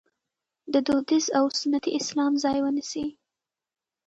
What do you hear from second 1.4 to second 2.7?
سنتي اسلام ځای